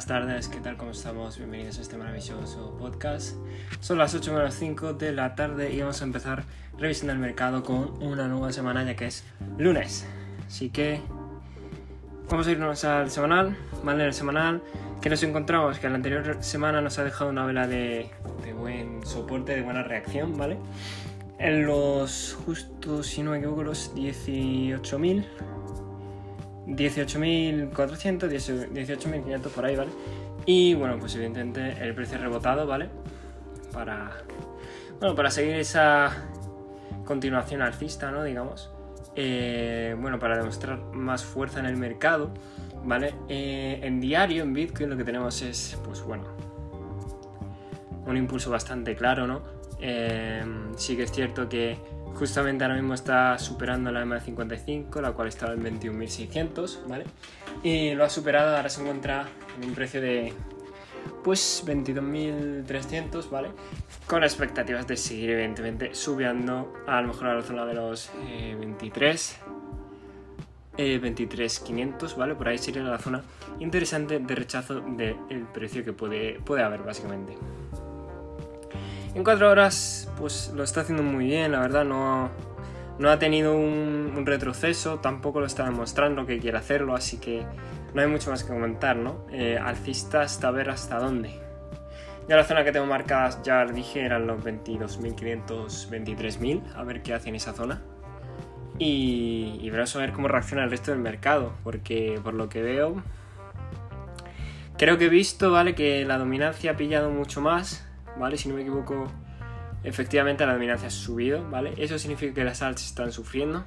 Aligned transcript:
buenas 0.00 0.24
tardes, 0.26 0.48
¿qué 0.48 0.60
tal? 0.60 0.78
¿Cómo 0.78 0.92
estamos? 0.92 1.36
Bienvenidos 1.36 1.78
a 1.78 1.82
este 1.82 1.98
maravilloso 1.98 2.74
podcast. 2.78 3.36
Son 3.80 3.98
las 3.98 4.14
8 4.14 4.32
menos 4.32 4.54
5 4.54 4.94
de 4.94 5.12
la 5.12 5.34
tarde 5.34 5.74
y 5.74 5.80
vamos 5.80 6.00
a 6.00 6.04
empezar 6.04 6.44
revisando 6.78 7.12
el 7.12 7.18
mercado 7.18 7.62
con 7.62 8.02
una 8.02 8.26
nueva 8.26 8.50
semana 8.50 8.82
ya 8.82 8.96
que 8.96 9.08
es 9.08 9.24
lunes. 9.58 10.06
Así 10.46 10.70
que 10.70 11.02
vamos 12.30 12.46
a 12.46 12.50
irnos 12.50 12.82
al 12.84 13.10
semanal, 13.10 13.54
¿vale? 13.84 14.06
El 14.06 14.14
semanal 14.14 14.62
que 15.02 15.10
nos 15.10 15.22
encontramos 15.22 15.78
que 15.78 15.90
la 15.90 15.96
anterior 15.96 16.38
semana 16.40 16.80
nos 16.80 16.98
ha 16.98 17.04
dejado 17.04 17.28
una 17.28 17.44
vela 17.44 17.66
de, 17.66 18.10
de 18.42 18.54
buen 18.54 19.04
soporte, 19.04 19.54
de 19.54 19.60
buena 19.60 19.82
reacción, 19.82 20.38
¿vale? 20.38 20.56
En 21.38 21.66
los 21.66 22.38
justos, 22.46 23.06
si 23.06 23.22
no 23.22 23.32
me 23.32 23.38
equivoco, 23.38 23.64
los 23.64 23.94
18.000 23.94 25.26
18.400, 26.70 27.72
18.500 28.28 29.40
por 29.48 29.64
ahí, 29.64 29.76
¿vale? 29.76 29.90
Y 30.46 30.74
bueno, 30.74 30.98
pues 30.98 31.14
evidentemente 31.14 31.76
el 31.80 31.94
precio 31.94 32.18
rebotado, 32.18 32.66
¿vale? 32.66 32.88
Para, 33.72 34.12
bueno, 34.98 35.14
para 35.14 35.30
seguir 35.30 35.56
esa 35.56 36.28
continuación 37.04 37.62
alcista, 37.62 38.10
¿no? 38.10 38.24
Digamos. 38.24 38.70
Eh, 39.16 39.96
bueno, 39.98 40.18
para 40.18 40.36
demostrar 40.38 40.78
más 40.92 41.24
fuerza 41.24 41.60
en 41.60 41.66
el 41.66 41.76
mercado, 41.76 42.30
¿vale? 42.84 43.14
Eh, 43.28 43.80
en 43.82 44.00
diario, 44.00 44.42
en 44.44 44.52
Bitcoin, 44.52 44.90
lo 44.90 44.96
que 44.96 45.04
tenemos 45.04 45.42
es, 45.42 45.78
pues 45.84 46.02
bueno, 46.02 46.24
un 48.06 48.16
impulso 48.16 48.50
bastante 48.50 48.94
claro, 48.94 49.26
¿no? 49.26 49.42
Eh, 49.80 50.42
sí 50.76 50.96
que 50.96 51.04
es 51.04 51.12
cierto 51.12 51.48
que 51.48 51.78
Justamente 52.14 52.64
ahora 52.64 52.76
mismo 52.76 52.94
está 52.94 53.38
superando 53.38 53.90
la 53.90 54.04
M55, 54.04 55.00
la 55.00 55.12
cual 55.12 55.28
estaba 55.28 55.54
en 55.54 55.62
21.600, 55.62 56.86
¿vale? 56.86 57.04
Y 57.62 57.94
lo 57.94 58.04
ha 58.04 58.10
superado, 58.10 58.56
ahora 58.56 58.68
se 58.68 58.82
encuentra 58.82 59.26
en 59.56 59.68
un 59.68 59.74
precio 59.74 60.00
de 60.00 60.32
pues 61.24 61.64
22.300, 61.66 63.30
¿vale? 63.30 63.50
Con 64.06 64.22
expectativas 64.22 64.86
de 64.86 64.96
seguir 64.96 65.30
evidentemente 65.30 65.94
subiendo 65.94 66.72
a 66.86 67.00
lo 67.00 67.08
mejor 67.08 67.28
a 67.28 67.34
la 67.34 67.42
zona 67.42 67.64
de 67.64 67.74
los 67.74 68.10
23. 68.58 69.38
Eh, 70.76 71.00
23.500, 71.02 72.16
¿vale? 72.16 72.34
Por 72.34 72.48
ahí 72.48 72.56
sería 72.56 72.82
la 72.82 72.98
zona 72.98 73.22
interesante 73.58 74.18
de 74.18 74.34
rechazo 74.34 74.80
del 74.80 75.46
precio 75.52 75.84
que 75.84 75.92
puede, 75.92 76.40
puede 76.40 76.62
haber, 76.62 76.82
básicamente. 76.82 77.36
En 79.12 79.24
cuatro 79.24 79.50
horas, 79.50 80.08
pues 80.16 80.52
lo 80.54 80.62
está 80.62 80.82
haciendo 80.82 81.02
muy 81.02 81.24
bien, 81.26 81.50
la 81.50 81.60
verdad, 81.60 81.84
no, 81.84 82.30
no 83.00 83.10
ha 83.10 83.18
tenido 83.18 83.56
un, 83.56 84.22
retroceso, 84.24 85.00
tampoco 85.00 85.40
lo 85.40 85.46
está 85.46 85.64
demostrando 85.64 86.26
que 86.26 86.38
quiere 86.38 86.58
hacerlo, 86.58 86.94
así 86.94 87.16
que 87.16 87.44
no 87.92 88.02
hay 88.02 88.06
mucho 88.06 88.30
más 88.30 88.44
que 88.44 88.52
comentar, 88.52 88.96
¿no? 88.96 89.26
Eh, 89.32 89.58
alcista 89.58 90.20
hasta 90.20 90.52
ver 90.52 90.70
hasta 90.70 91.00
dónde. 91.00 91.30
Ya 92.28 92.36
la 92.36 92.44
zona 92.44 92.62
que 92.62 92.70
tengo 92.70 92.86
marcada, 92.86 93.42
ya 93.42 93.64
dije, 93.64 94.04
eran 94.04 94.28
los 94.28 94.44
22.500, 94.44 95.90
23.000, 95.90 96.76
a 96.76 96.84
ver 96.84 97.02
qué 97.02 97.14
hace 97.14 97.30
en 97.30 97.34
esa 97.34 97.52
zona. 97.52 97.82
Y, 98.78 99.58
y 99.60 99.70
veremos 99.70 99.96
a 99.96 99.98
ver 99.98 100.12
cómo 100.12 100.28
reacciona 100.28 100.62
el 100.62 100.70
resto 100.70 100.92
del 100.92 101.00
mercado, 101.00 101.52
porque 101.64 102.20
por 102.22 102.34
lo 102.34 102.48
que 102.48 102.62
veo, 102.62 103.02
creo 104.78 104.98
que 104.98 105.06
he 105.06 105.08
visto, 105.08 105.50
¿vale? 105.50 105.74
Que 105.74 106.04
la 106.04 106.16
dominancia 106.16 106.70
ha 106.70 106.76
pillado 106.76 107.10
mucho 107.10 107.40
más 107.40 107.89
¿vale? 108.18 108.36
Si 108.36 108.48
no 108.48 108.54
me 108.54 108.62
equivoco, 108.62 109.06
efectivamente 109.82 110.46
la 110.46 110.54
dominancia 110.54 110.88
ha 110.88 110.90
subido, 110.90 111.48
¿vale? 111.50 111.74
Eso 111.76 111.98
significa 111.98 112.34
que 112.34 112.44
las 112.44 112.62
alts 112.62 112.86
están 112.86 113.12
sufriendo. 113.12 113.64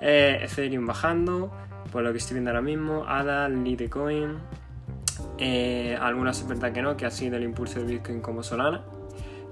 Eh, 0.00 0.40
Ethereum 0.42 0.86
bajando, 0.86 1.52
por 1.92 2.02
lo 2.02 2.12
que 2.12 2.18
estoy 2.18 2.34
viendo 2.34 2.50
ahora 2.50 2.62
mismo. 2.62 3.04
ADA, 3.06 3.48
Litecoin. 3.48 4.38
Eh, 5.38 5.96
algunas 6.00 6.40
es 6.40 6.48
verdad 6.48 6.72
que 6.72 6.82
no, 6.82 6.96
que 6.96 7.06
ha 7.06 7.10
sido 7.10 7.36
el 7.36 7.42
impulso 7.42 7.80
de 7.80 7.86
Bitcoin 7.86 8.20
como 8.20 8.42
Solana. 8.42 8.82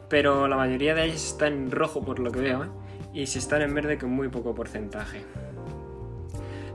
Pero 0.09 0.49
la 0.49 0.57
mayoría 0.57 0.95
de 0.95 1.05
ellas 1.05 1.25
están 1.25 1.53
en 1.53 1.71
rojo 1.71 2.03
por 2.03 2.19
lo 2.19 2.31
que 2.31 2.41
veo, 2.41 2.65
¿eh? 2.65 2.69
Y 3.13 3.27
si 3.27 3.39
están 3.39 3.63
en 3.63 3.75
verde 3.75 3.99
con 3.99 4.11
muy 4.11 4.29
poco 4.29 4.55
porcentaje. 4.55 5.25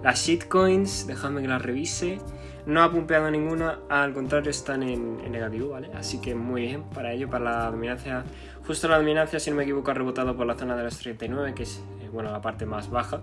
Las 0.04 0.20
shitcoins, 0.20 1.08
dejadme 1.08 1.42
que 1.42 1.48
las 1.48 1.62
revise. 1.62 2.20
No 2.66 2.81
ha 2.81 2.90
pumpeado 2.90 3.29
ninguna, 3.29 3.79
al 3.90 4.13
contrario 4.13 4.50
están 4.50 4.84
en, 4.84 5.29
negativo, 5.29 5.72
¿vale? 5.72 5.90
Así 5.94 6.22
que 6.22 6.34
muy 6.34 6.62
bien 6.62 6.84
para 6.84 7.12
ello, 7.12 7.29
para 7.29 7.44
la 7.44 7.72
dominancia. 7.72 8.24
Justo 8.66 8.88
la 8.88 8.97
dominancia, 8.97 9.40
si 9.40 9.50
no 9.50 9.57
me 9.57 9.63
equivoco, 9.63 9.91
ha 9.91 9.94
rebotado 9.94 10.35
por 10.38 10.47
la 10.47 10.56
zona 10.56 10.78
de 10.78 10.84
los 10.84 10.97
39, 10.97 11.53
que 11.53 11.63
es 11.63 11.84
eh, 12.01 12.09
bueno, 12.12 12.31
la 12.31 12.41
parte 12.41 12.66
más 12.66 12.90
baja 12.90 13.22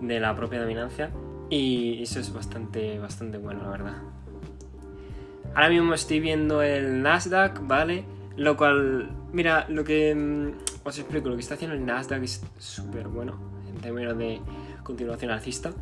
de 0.00 0.20
la 0.20 0.36
propia 0.36 0.60
dominancia. 0.60 1.10
Y 1.50 2.02
eso 2.02 2.20
es 2.20 2.32
bastante, 2.32 3.00
bastante 3.00 3.38
bueno, 3.38 3.64
la 3.64 3.70
verdad. 3.70 3.94
Ahora 5.54 5.68
mismo 5.68 5.94
estoy 5.94 6.20
viendo 6.20 6.62
el 6.62 7.02
Nasdaq, 7.02 7.66
¿vale? 7.66 8.04
Lo 8.36 8.56
cual, 8.56 9.10
mira, 9.32 9.66
lo 9.68 9.82
que 9.82 10.14
mm, 10.14 10.86
os 10.86 10.98
explico, 10.98 11.28
lo 11.28 11.34
que 11.34 11.42
está 11.42 11.54
haciendo 11.54 11.76
el 11.76 11.84
Nasdaq 11.84 12.22
es 12.22 12.44
súper 12.58 13.08
bueno 13.08 13.38
en 13.68 13.80
términos 13.80 14.16
de 14.16 14.40
continuación 14.84 15.32
alcista 15.32 15.72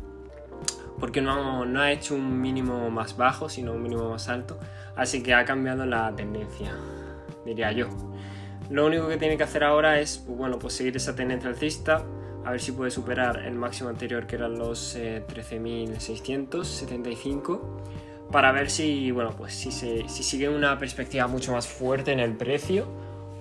porque 1.03 1.19
no, 1.19 1.65
ha 1.81 1.91
hecho 1.91 2.15
un 2.15 2.39
mínimo 2.39 2.89
más 2.89 3.17
bajo, 3.17 3.49
sino 3.49 3.73
un 3.73 3.83
mínimo 3.83 4.11
más 4.11 4.29
alto, 4.29 4.57
así 4.95 5.21
que 5.21 5.33
ha 5.33 5.43
cambiado 5.43 5.85
la 5.85 6.15
tendencia, 6.15 6.73
diría 7.45 7.73
yo. 7.73 7.89
Lo 8.69 8.85
único 8.85 9.09
que 9.09 9.17
tiene 9.17 9.35
que 9.35 9.43
hacer 9.43 9.65
ahora 9.65 9.99
es, 9.99 10.19
pues 10.19 10.37
bueno, 10.37 10.59
pues 10.59 10.75
seguir 10.75 10.95
esa 10.95 11.13
tendencia 11.13 11.49
alcista, 11.49 12.05
a 12.45 12.51
ver 12.51 12.61
si 12.61 12.71
puede 12.71 12.89
superar 12.89 13.43
el 13.45 13.55
máximo 13.55 13.89
anterior 13.89 14.25
que 14.25 14.37
eran 14.37 14.57
los 14.57 14.95
13.675 14.95 17.53
eh, 17.53 17.59
para 18.31 18.53
ver 18.53 18.69
si, 18.69 19.11
bueno, 19.11 19.31
pues 19.37 19.55
si, 19.55 19.71
sigue 20.07 20.47
una 20.47 20.79
perspectiva 20.79 21.27
mucho 21.27 21.51
más 21.51 21.67
fuerte 21.67 22.13
en 22.13 22.21
el 22.21 22.37
precio 22.37 22.87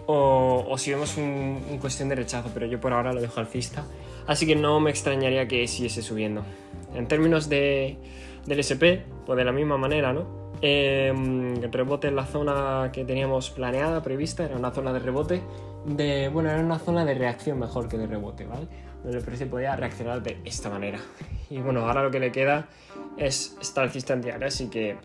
o, 0.07 0.67
o 0.69 0.79
si 0.79 0.91
vemos 0.91 1.17
un, 1.17 1.63
un, 1.71 1.79
cuestión 1.79 2.09
de 2.09 2.17
rechazo, 2.17 2.51
pero 2.53 2.67
yo 2.67 2.81
por 2.81 2.93
ahora 2.93 3.13
lo 3.13 3.21
dejo 3.21 3.39
alcista, 3.39 3.85
así 4.27 4.49
que 4.49 4.57
no 4.57 4.81
me 4.81 4.91
extrañaría 4.91 5.47
que 5.47 5.69
siguiese 5.69 6.03
subiendo. 6.03 6.43
En 6.95 7.09
términos 7.09 7.49
de, 7.49 7.97
del 8.47 8.61
SP, 8.61 9.05
pues 9.27 9.37
de 9.37 9.45
la 9.45 9.53
misma 9.53 9.77
manera, 9.77 10.13
¿no? 10.13 10.43
em, 10.63 11.61
rebote 11.61 12.09
en 12.09 12.17
la 12.17 12.25
zona 12.25 12.91
que 12.93 13.05
teníamos 13.05 13.51
planeada, 13.51 14.03
prevista, 14.03 14.45
era 14.45 14.57
una 14.57 14.71
zona 14.71 14.93
de 14.93 15.01
rebote, 15.01 15.43
de, 15.85 16.29
bueno, 16.29 16.51
era 16.51 16.61
una 16.61 16.79
zona 16.79 17.05
de 17.05 17.15
reacción 17.15 17.59
mejor 17.59 17.89
que 17.89 17.99
de 17.99 18.07
rebote, 18.07 18.47
¿vale? 18.47 18.69
Donde 19.03 19.19
el 19.19 19.25
precio 19.25 19.51
podía 19.51 19.75
reaccionar 19.75 20.23
de 20.23 20.39
esta 20.45 20.71
manera. 20.71 21.01
Y 21.51 21.59
bueno, 21.59 21.85
ahora 21.87 22.05
lo 22.05 22.11
que 22.13 22.21
le 22.21 22.31
queda 22.31 22.69
es 23.17 23.57
estar 23.61 23.91
diario, 23.93 24.47
así 24.47 24.71
que 24.71 24.97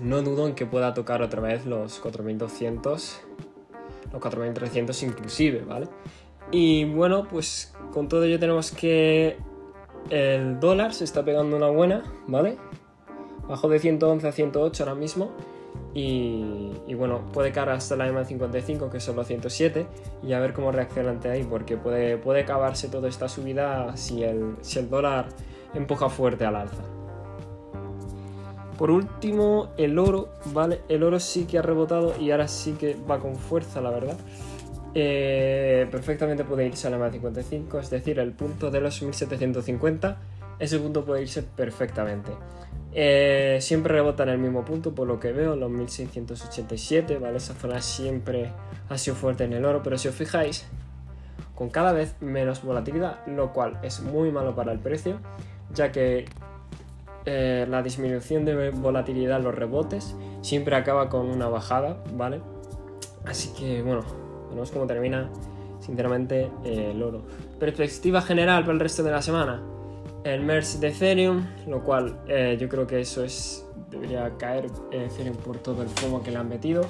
no 0.00 0.22
dudo 0.22 0.48
en 0.48 0.54
que 0.54 0.64
pueda 0.64 0.94
tocar 0.94 1.20
otra 1.20 1.42
vez 1.42 1.66
los 1.66 1.98
4200, 1.98 3.20
los 4.12 4.20
4300 4.20 5.02
inclusive, 5.02 5.60
¿vale? 5.60 5.88
Y 6.50 6.86
bueno, 6.86 7.28
pues 7.28 7.74
con 7.92 8.08
todo 8.08 8.24
ello 8.24 8.38
tenemos 8.38 8.70
que 8.72 9.36
el 10.08 10.58
dólar 10.58 10.94
se 10.94 11.04
está 11.04 11.24
pegando 11.24 11.56
una 11.56 11.68
buena, 11.68 12.02
¿vale? 12.26 12.56
Bajó 13.48 13.68
de 13.68 13.78
111 13.78 14.28
a 14.28 14.32
108 14.32 14.82
ahora 14.84 14.94
mismo. 14.94 15.32
Y, 15.92 16.94
bueno, 16.94 17.22
puede 17.32 17.50
caer 17.50 17.70
hasta 17.70 17.96
la 17.96 18.06
EMA 18.06 18.24
55, 18.24 18.90
que 18.90 18.98
es 18.98 19.04
solo 19.04 19.24
107, 19.24 19.86
y 20.22 20.32
a 20.32 20.40
ver 20.40 20.52
cómo 20.52 20.70
reacciona 20.70 21.10
ante 21.10 21.28
ahí, 21.28 21.42
porque 21.42 21.76
puede, 21.76 22.16
puede 22.16 22.42
acabarse 22.42 22.88
toda 22.88 23.08
esta 23.08 23.28
subida 23.28 23.96
si 23.96 24.22
el, 24.22 24.56
si 24.60 24.78
el 24.78 24.88
dólar 24.88 25.26
empuja 25.74 26.08
fuerte 26.08 26.44
al 26.44 26.56
alza. 26.56 26.82
Por 28.78 28.90
último, 28.90 29.70
el 29.76 29.98
oro, 29.98 30.28
¿vale? 30.54 30.80
El 30.88 31.02
oro 31.02 31.20
sí 31.20 31.44
que 31.44 31.58
ha 31.58 31.62
rebotado 31.62 32.14
y 32.18 32.30
ahora 32.30 32.48
sí 32.48 32.72
que 32.72 32.96
va 33.08 33.18
con 33.18 33.36
fuerza, 33.36 33.80
la 33.80 33.90
verdad. 33.90 34.16
Eh, 34.94 35.86
perfectamente 35.90 36.44
puede 36.44 36.66
irse 36.66 36.88
a 36.88 36.90
la 36.90 36.98
más 36.98 37.12
55, 37.12 37.78
es 37.78 37.90
decir, 37.90 38.18
el 38.18 38.32
punto 38.32 38.70
de 38.70 38.80
los 38.80 39.00
1750, 39.00 40.18
ese 40.58 40.78
punto 40.78 41.04
puede 41.04 41.22
irse 41.22 41.42
perfectamente. 41.42 42.32
Eh, 42.92 43.58
siempre 43.60 43.94
rebota 43.94 44.24
en 44.24 44.30
el 44.30 44.38
mismo 44.38 44.64
punto, 44.64 44.94
por 44.94 45.06
lo 45.06 45.20
que 45.20 45.32
veo, 45.32 45.54
los 45.54 45.70
1687, 45.70 47.18
¿vale? 47.18 47.36
Esa 47.36 47.54
zona 47.54 47.80
siempre 47.80 48.50
ha 48.88 48.98
sido 48.98 49.14
fuerte 49.14 49.44
en 49.44 49.52
el 49.52 49.64
oro, 49.64 49.82
pero 49.82 49.96
si 49.96 50.08
os 50.08 50.14
fijáis, 50.14 50.66
con 51.54 51.70
cada 51.70 51.92
vez 51.92 52.16
menos 52.20 52.64
volatilidad, 52.64 53.24
lo 53.26 53.52
cual 53.52 53.78
es 53.82 54.00
muy 54.00 54.32
malo 54.32 54.56
para 54.56 54.72
el 54.72 54.80
precio, 54.80 55.20
ya 55.72 55.92
que 55.92 56.24
eh, 57.26 57.66
la 57.68 57.82
disminución 57.82 58.44
de 58.44 58.70
volatilidad, 58.70 59.40
los 59.40 59.54
rebotes, 59.54 60.16
siempre 60.40 60.74
acaba 60.74 61.08
con 61.08 61.26
una 61.26 61.48
bajada, 61.48 62.02
¿vale? 62.14 62.40
Así 63.24 63.52
que 63.52 63.82
bueno, 63.82 64.02
Veremos 64.50 64.70
cómo 64.70 64.86
termina, 64.86 65.30
sinceramente, 65.80 66.50
eh, 66.64 66.90
el 66.92 67.02
oro. 67.02 67.22
Perspectiva 67.58 68.20
general 68.20 68.62
para 68.62 68.74
el 68.74 68.80
resto 68.80 69.02
de 69.02 69.10
la 69.10 69.22
semana. 69.22 69.62
El 70.24 70.42
MERS 70.42 70.80
de 70.80 70.88
Ethereum, 70.88 71.46
lo 71.66 71.82
cual 71.82 72.20
eh, 72.28 72.58
yo 72.60 72.68
creo 72.68 72.86
que 72.86 73.00
eso 73.00 73.24
es 73.24 73.66
debería 73.90 74.30
caer 74.38 74.66
Ethereum 74.92 75.36
por 75.36 75.58
todo 75.58 75.82
el 75.82 75.88
fuego 75.88 76.22
que 76.22 76.30
le 76.30 76.36
han 76.36 76.48
metido. 76.48 76.84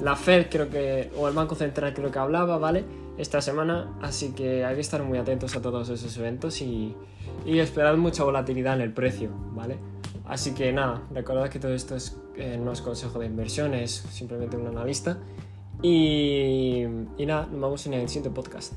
La 0.00 0.16
Fed 0.16 0.46
creo 0.50 0.68
que, 0.68 1.10
o 1.16 1.28
el 1.28 1.34
Banco 1.34 1.54
Central 1.54 1.94
creo 1.94 2.10
que 2.10 2.18
hablaba, 2.18 2.58
¿vale? 2.58 2.84
Esta 3.18 3.40
semana, 3.40 3.96
así 4.02 4.32
que 4.32 4.64
hay 4.64 4.74
que 4.74 4.80
estar 4.80 5.02
muy 5.02 5.18
atentos 5.18 5.56
a 5.56 5.62
todos 5.62 5.88
esos 5.88 6.16
eventos 6.18 6.60
y, 6.60 6.94
y 7.46 7.58
esperad 7.60 7.96
mucha 7.96 8.24
volatilidad 8.24 8.74
en 8.74 8.82
el 8.82 8.92
precio, 8.92 9.30
¿vale? 9.54 9.78
Así 10.26 10.54
que 10.54 10.72
nada, 10.72 11.02
recordad 11.14 11.48
que 11.48 11.58
todo 11.58 11.72
esto 11.72 11.96
es, 11.96 12.18
eh, 12.36 12.58
no 12.62 12.72
es 12.72 12.82
consejo 12.82 13.18
de 13.18 13.26
inversión, 13.26 13.74
es 13.74 13.92
simplemente 13.92 14.56
un 14.56 14.66
analista. 14.66 15.18
Y, 15.82 16.84
y 17.18 17.26
nada, 17.26 17.46
nos 17.46 17.60
vemos 17.60 17.86
en 17.86 17.94
el 17.94 18.08
siguiente 18.08 18.30
podcast. 18.30 18.74